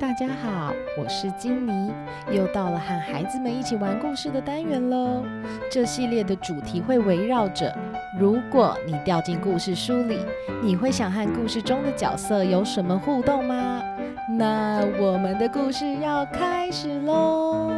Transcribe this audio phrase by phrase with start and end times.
[0.00, 1.92] 大家好，我是金妮，
[2.30, 5.22] 又到了和孩子们一起玩故事的单元喽。
[5.70, 7.72] 这系列的主题会围绕着：
[8.18, 10.18] 如果你掉进故事书里，
[10.62, 13.82] 你会想和故事中的角色有什么互动吗？
[14.36, 17.73] 那我们的故事要开始喽。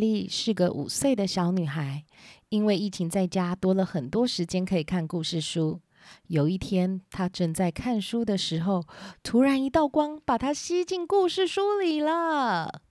[0.00, 2.04] 丽是个五岁的小女孩。
[2.48, 5.80] 因为疫情在家多了很多时间可以看故事书。
[6.26, 8.84] 有一天，她正在看书的时候，
[9.22, 12.82] 突然一道光把她吸进故事书里了。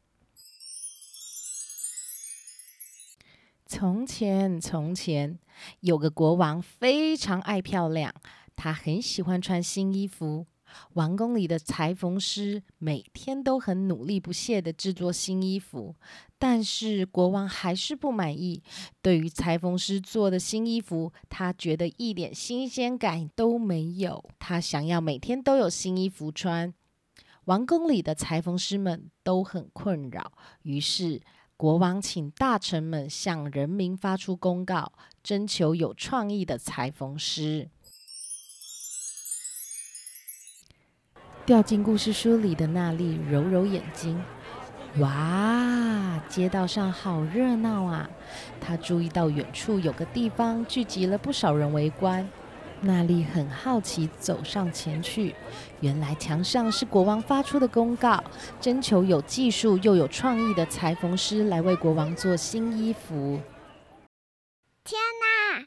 [3.65, 5.37] 从前，从前
[5.81, 8.13] 有个国王，非常爱漂亮，
[8.55, 10.47] 他很喜欢穿新衣服。
[10.93, 15.95] 王宫里的裁缝师每天都很努力不懈地制作新衣服，
[16.37, 18.61] 但是国王还是不满意。
[19.01, 24.23] 对于裁缝师做的新衣服，他觉得一点新鲜感都没有。
[24.39, 26.73] 他想要每天都有新衣服穿。
[27.45, 31.19] 王宫里的裁缝师们都很困扰，于是
[31.57, 37.69] 国王请大臣们向人民发出公告，征求有创意的裁缝师。
[41.49, 44.23] 掉进故事书里的娜丽揉揉眼睛，
[44.99, 48.07] 哇，街道上好热闹啊！
[48.61, 52.29] 她注意到远处有个地方聚集了不少人围观。
[52.81, 55.33] 娜丽很好奇，走上前去。
[55.79, 58.23] 原来墙上是国王发出的公告，
[58.61, 63.41] 征求有技术又有创意的裁缝师来为国王做新衣服。
[64.83, 65.65] 天哪，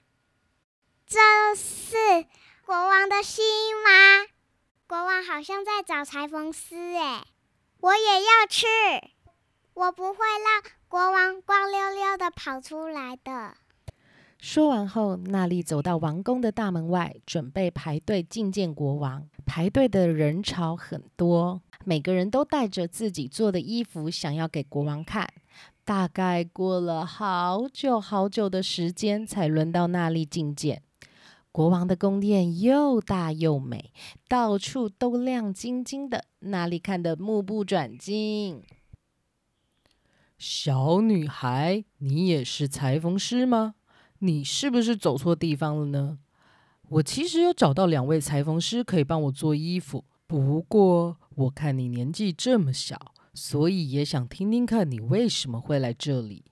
[1.04, 1.18] 这
[1.56, 1.96] 是
[2.64, 3.42] 国王的新
[3.82, 4.31] 吗？
[4.92, 7.24] 国王好像在找裁缝师哎，
[7.80, 8.66] 我也要去。
[9.72, 13.54] 我不会让国王光溜溜的跑出来的。
[14.38, 19.26] 说完后，娜丽走到王宫的大门外，准备排队觐见国王。
[19.46, 25.26] 排队的人潮很多，每个人都带着自己做的衣服，想要给国王看。
[25.86, 30.82] 大概过了好久好久的时间，才轮到娜丽觐见。
[31.52, 33.92] 国王的宫殿又大又美，
[34.26, 38.64] 到处都亮晶晶的，那里看得目不转睛。
[40.38, 43.74] 小女孩，你也是裁缝师吗？
[44.20, 46.20] 你是不是走错地方了呢？
[46.88, 56.46] 我其实有找到两位裁缝师可以帮我做衣服，不过我看你年纪这么小，所以也想听听看你为什么会来这里。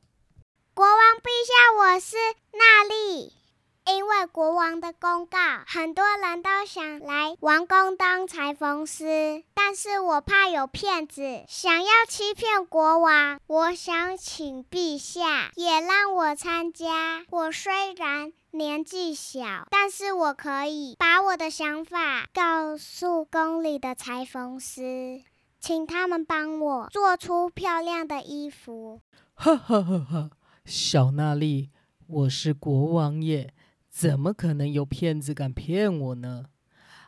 [0.75, 2.17] 国王陛下，我是
[2.53, 3.40] 娜丽。
[3.87, 13.41] 因为国王的公告，很多人都想来王宫当裁缝师，但是我怕有骗子想要欺骗国王。
[13.47, 17.25] 我想请陛下也让我参加。
[17.31, 25.23] 我虽然年纪小，但是我可以把我的想法告诉宫里的裁缝师，
[25.59, 29.01] 请他们帮我做出漂亮的衣服。
[29.35, 30.31] 哈哈哈哈！
[30.65, 31.71] 小娜丽，
[32.07, 33.55] 我是国王耶。
[34.01, 36.47] 怎么可能有骗子敢骗我呢？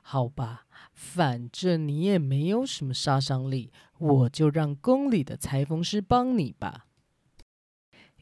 [0.03, 6.85] 好吧，反正你也没有什么杀伤力，我就让宫里的裁缝师帮你吧。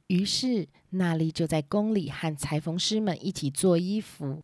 [0.06, 4.40] 于是，娜丽就在宫里和裁缝师们一起做衣服。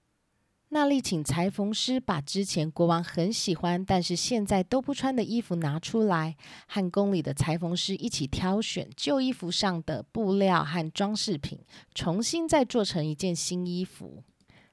[0.71, 11.60] 娜丽请裁缝师把之前国王很喜欢，但是现在都不穿的衣服拿出来，和宫里的裁缝师一起挑选旧衣服上的布料和装饰品，
[11.94, 14.25] 重新再做成一件新衣服。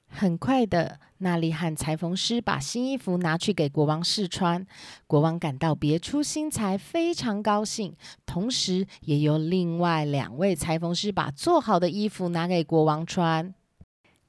[0.07, 4.65] 很快的，娜丽和裁缝师把新衣服拿去给国王试穿，
[5.05, 7.95] 国王感到别出心裁，非常高兴。
[8.25, 13.53] 同时，也由另外两位裁缝师把做好的衣服拿给国王穿。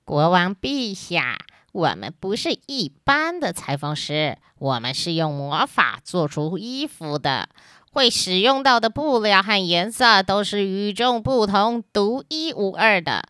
[0.04, 1.38] 国王陛下。
[1.74, 7.48] 我们不是一般的裁缝师，我们是用魔法做出衣服的。
[7.90, 13.24] 会使用到的布料和颜色都是与众不同、独一无二的。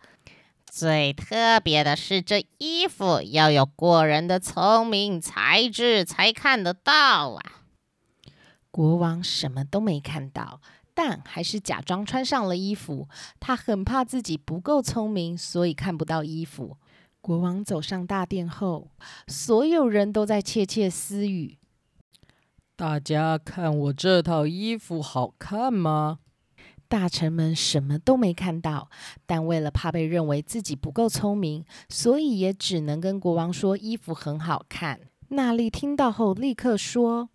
[0.67, 7.43] 最特别的是，这衣服要有过人的聪明才智才看得到啊！
[8.71, 10.61] 国王什么都没看到，
[10.93, 13.09] 但还是假装穿上了衣服。
[13.41, 16.77] 他很怕自己不够聪明，所以看不到衣服。
[17.25, 18.91] 国王走上大殿后，
[19.29, 21.57] 所有人都在窃窃私语。
[22.77, 26.19] 大家看我这套衣服好看吗？
[26.87, 28.91] 大臣们什么都没看到，
[29.25, 35.01] 但为了怕被认为自己不够聪明，所以也只能跟国王说衣服很好看。
[35.29, 37.31] 娜丽听到后立刻说：“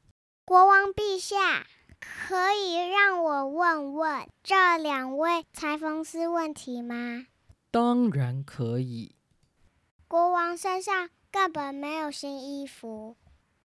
[0.45, 1.65] 国王陛下，
[1.99, 7.25] 可以让我问问这两位裁缝师问题吗？”
[7.71, 9.15] 当然可以。
[10.09, 13.15] 国王身上根本没有新衣服。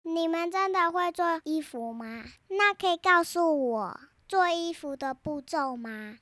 [0.03, 2.25] 你们真的会做衣服吗？
[2.49, 3.99] 那可以告诉我
[4.29, 6.17] 做衣服的步骤吗？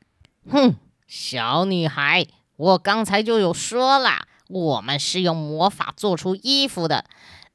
[0.49, 2.25] 哼，小女孩，
[2.55, 7.03] 我刚才就有说了，我们是用魔法做出衣服的。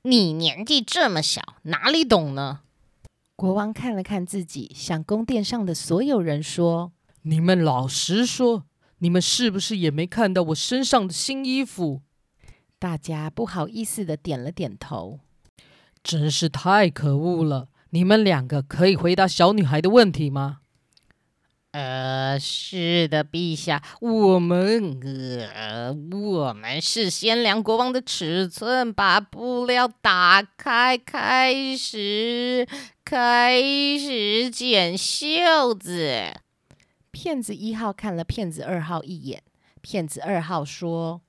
[0.02, 2.60] 你年纪这么小，哪里懂呢？
[3.36, 6.92] 国王看了看自己，向宫殿上的所有人说
[7.24, 8.64] ：“你们老实说，
[8.98, 12.02] 你们是不是也没看到我身上的新衣服？”
[12.80, 15.20] 大家不好意思的点了点头。
[16.02, 17.68] 真是太可恶了！
[17.90, 20.60] 你们两个可以回答小女孩的问题吗？
[21.72, 24.98] 呃，是的，陛下，我们
[25.54, 32.66] 呃，我们是先量国王的尺寸，把布料打开，开始
[33.04, 33.60] 开
[33.98, 36.32] 始剪袖子。
[37.12, 39.42] 骗子一号看了骗子二号一眼，
[39.80, 41.20] 骗子二号说：“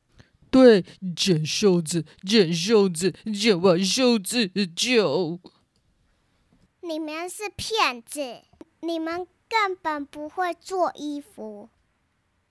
[0.52, 5.40] 对，剪袖子，剪袖子，剪完袖子就……
[6.82, 8.44] 你们是骗子，
[8.82, 11.70] 你们。”根本不会做衣服，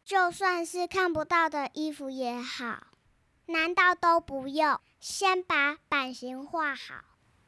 [0.05, 2.89] 就算是看不到的衣服也好，
[3.47, 6.97] 难道都不用先把版型画好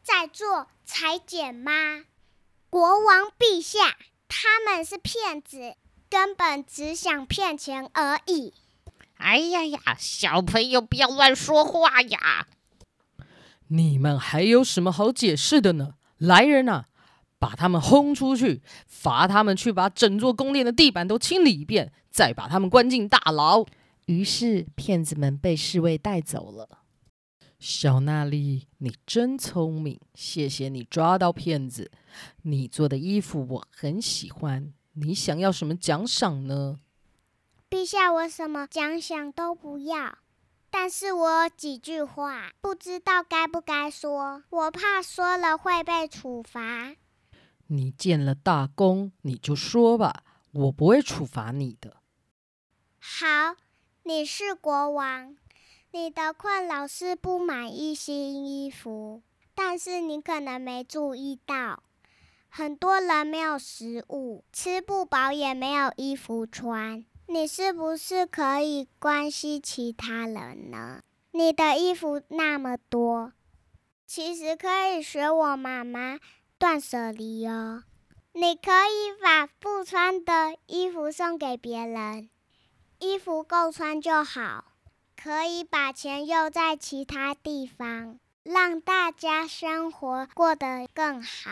[0.03, 2.07] 再做裁剪吗？
[2.71, 3.95] 国王陛下，
[4.27, 5.75] 他们是骗子，
[6.09, 8.55] 根本只想骗钱而已。
[9.23, 12.49] 哎呀呀，小朋友不要乱说话呀！
[13.69, 15.95] 你们还有什么好解释的呢？
[16.19, 16.87] 来人呐！
[17.39, 23.65] 把他们轰出去，罚他们去把整座宫殿的地板都清理一遍，再把他们关进大牢。
[24.07, 26.81] 于是，骗子们被侍卫带走了。
[27.59, 31.91] 小娜丽，你真聪明，谢谢你抓到骗子。
[32.43, 36.81] 你做的衣服我很喜欢，你想要什么奖赏呢？
[37.73, 40.19] 陛下，我什么奖赏都不要，
[40.71, 46.95] 但是我有几句话不知道该不该说，我怕说了会被处罚。
[47.69, 50.23] 你建了大功，你就说吧，
[50.53, 51.97] 我不会处罚你的。
[52.99, 53.57] 好，
[54.03, 55.35] 你是国王，
[55.93, 59.23] 你的困扰是不满意新衣服，
[59.55, 61.83] 但是你可能没注意到，
[62.51, 67.07] 很多人没有食物，吃不饱，也没有衣服穿。
[67.27, 71.03] 你是不是可以关心其他人呢？
[71.31, 73.33] 你的衣服那么多，
[74.07, 76.19] 其实可以学我妈妈。
[76.59, 77.83] 断舍离哦，
[78.33, 82.31] 你可以把不穿的衣服送给别人，
[82.99, 84.67] 衣服够穿就好。
[85.17, 91.51] 可以把钱用在其他地方，让大家生活过得更好。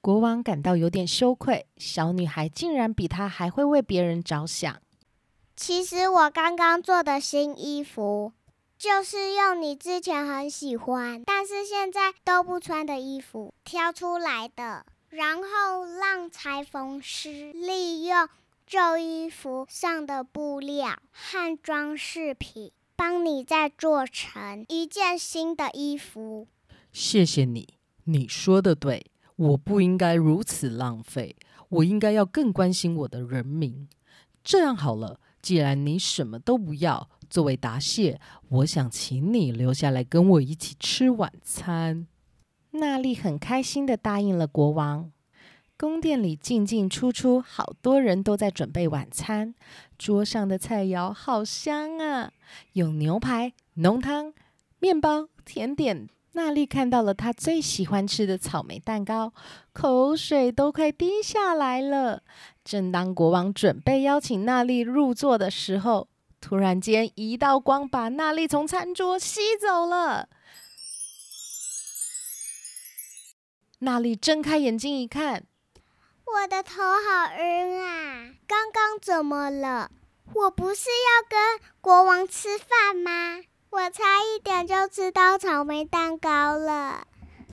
[0.00, 4.80] 国王感到有点羞愧，小女孩竟然比他还会为别人着想。
[5.56, 8.32] 其实我刚刚做的新衣服。
[8.78, 18.28] 就是用你之前很喜欢，但是现在都不穿的衣服挑出来的，然后让裁缝师利用
[18.64, 26.46] 旧衣服上的布料和装饰品，帮你再做成一件新的衣服。
[26.92, 27.66] 谢谢你，
[28.04, 31.36] 你说的对，我不应该如此浪费，
[31.68, 33.88] 我应该要更关心我的人民。
[34.42, 37.08] 这样好了，既然你什么都不要。
[37.30, 38.18] 作为答谢，
[38.48, 42.06] 我想请你留下来跟我一起吃晚餐。
[42.72, 45.12] 娜丽很开心的答应了国王。
[45.76, 49.54] 宫殿里进进出出，好多人都在准备晚餐。
[49.96, 52.32] 桌上的菜肴好香啊，
[52.72, 54.32] 有牛排、浓汤、
[54.80, 56.08] 面包、甜点。
[56.38, 59.34] 娜丽看到了她最喜欢吃的草莓蛋糕，
[59.72, 62.22] 口水都快滴下来了。
[62.64, 66.08] 正当国王准备邀请娜丽入座的时候，
[66.40, 70.28] 突然间，一道光把娜丽从餐桌吸走了。
[73.80, 75.44] 娜丽睁开眼睛一看，
[76.24, 78.30] 我的头好晕啊！
[78.46, 79.90] 刚刚怎么了？
[80.34, 83.42] 我不是要跟国王吃饭吗？
[83.70, 87.06] 我差一点就吃到草莓蛋糕了。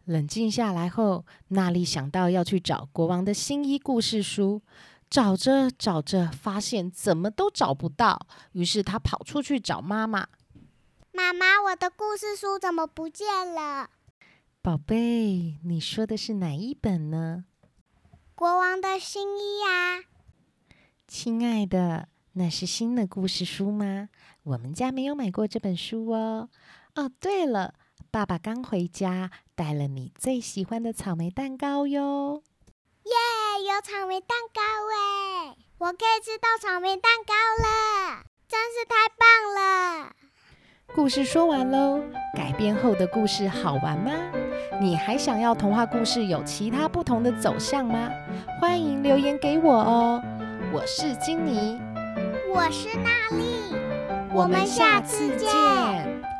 [0.05, 4.61] 冷静下来后，娜丽想到要去找国王的新衣故事书。
[5.07, 10.27] 找着找着，发现怎么都找不到，于是她跑出去找妈妈。
[11.11, 13.91] 妈妈，我的故事书怎么不见了？
[14.61, 17.45] 宝贝，你说的是哪一本呢？
[18.33, 20.03] 国王的新衣呀。
[21.07, 24.09] 亲爱的，那是新的故事书吗？
[24.45, 26.49] 我们家没有买过这本书哦。
[26.93, 27.73] 哦，对了，
[28.11, 32.43] 爸爸刚回家，带了你最喜欢的草莓蛋糕哟。
[33.05, 33.11] 耶，
[33.67, 34.61] 有草莓蛋糕
[34.93, 35.55] 哎！
[35.79, 40.13] 我可以吃到草莓蛋糕了，真是太棒了！
[40.93, 42.03] 故事说完喽，
[42.35, 44.11] 改编后的故事好玩吗？
[44.79, 48.11] 你还想要童话故事有其他不同的走向吗？
[48.61, 50.21] 欢迎留言给我哦。
[50.71, 51.79] 我是金妮，
[52.53, 53.73] 我是娜丽，
[54.35, 56.34] 我们下次见。